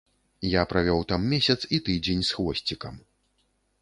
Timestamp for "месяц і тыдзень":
1.33-2.25